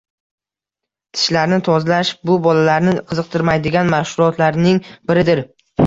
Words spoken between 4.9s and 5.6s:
biridir.